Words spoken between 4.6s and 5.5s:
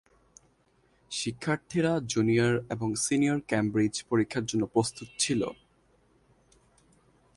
প্রস্তুত ছিল।